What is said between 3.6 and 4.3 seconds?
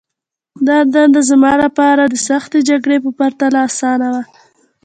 آسانه وه